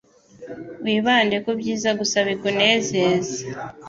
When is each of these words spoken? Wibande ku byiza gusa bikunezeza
Wibande 0.83 1.35
ku 1.43 1.51
byiza 1.59 1.89
gusa 1.99 2.17
bikunezeza 2.27 3.35